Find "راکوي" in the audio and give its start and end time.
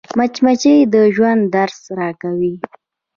1.97-2.53